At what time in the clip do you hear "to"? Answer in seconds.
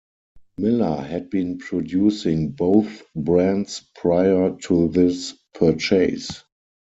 4.63-4.87